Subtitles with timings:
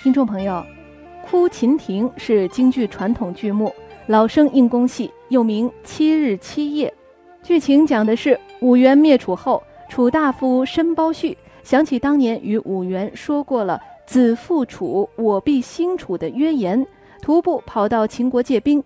[0.00, 0.64] 听众朋友，
[1.28, 3.74] 《哭秦亭》是京剧传统剧目，
[4.06, 6.88] 老生硬功戏，又名《七日七夜》。
[7.46, 16.86] 剧情讲的是武元灭楚后，楚大夫申包胥想起当年与武元说过了“子复楚，我必兴楚”的约言，
[17.20, 18.82] 徒步跑到秦国借兵。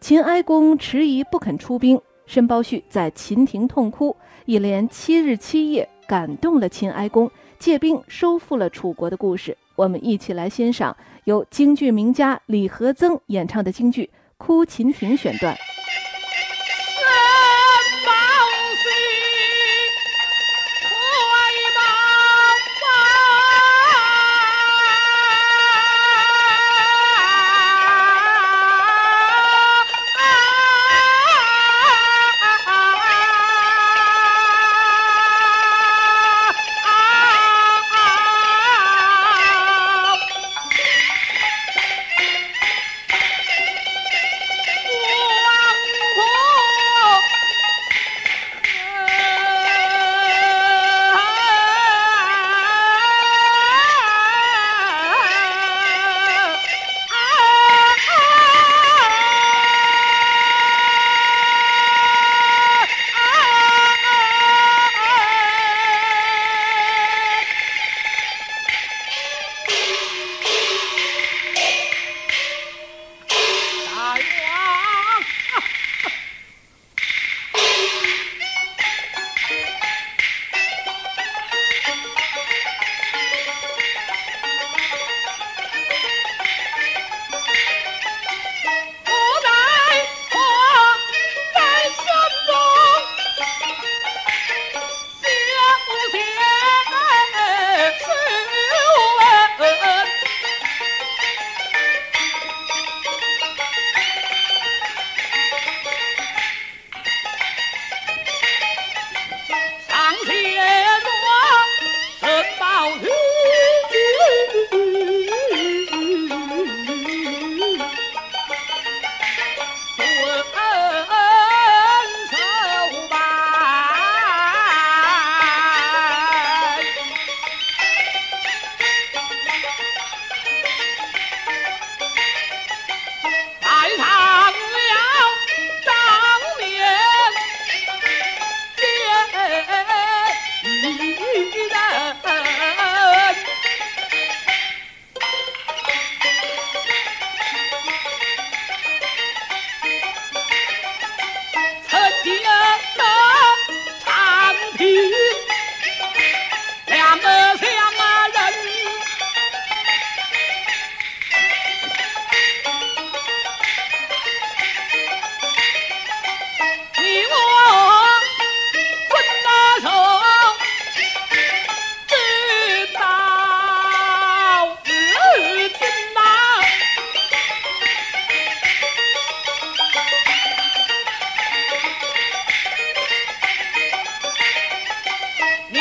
[0.00, 7.30] 秦哀公迟疑不肯出兵，申包胥在秦庭痛哭，一连七日七夜，感动了秦哀公，
[7.60, 9.56] 借兵收复了楚国的故事。
[9.78, 14.04] 我们一起来欣赏由京剧名家李和曾演唱的京剧
[14.36, 15.56] 《哭秦亭》选段。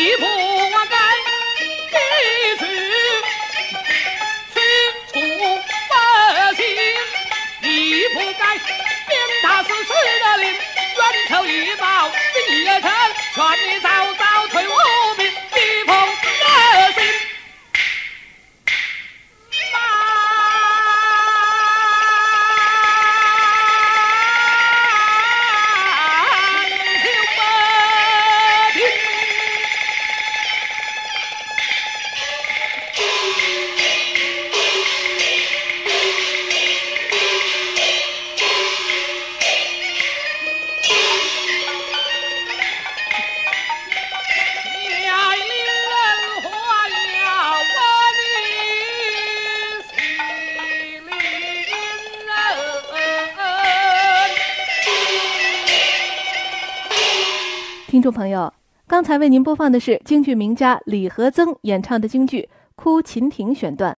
[0.00, 0.24] 你不
[0.88, 0.96] 该
[1.92, 1.98] 你
[2.58, 2.64] 去
[4.50, 4.56] 催
[5.12, 5.14] 促
[5.90, 6.64] 百姓
[7.60, 9.10] 一不该鞭
[9.42, 9.92] 打死士
[10.24, 12.10] 的令冤仇已报
[12.48, 12.90] 今夜成
[13.34, 13.78] 全你
[57.90, 58.54] 听众朋友，
[58.86, 62.42] 刚才为您播放的是京剧名家李和曾演唱的京剧
[62.76, 63.98] 《哭秦亭》选段。